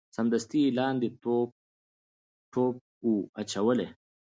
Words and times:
سمدستي 0.15 0.59
یې 0.65 0.75
لاندي 0.77 1.09
ټوپ 2.51 2.75
وو 3.05 3.13
اچولی 3.41 3.87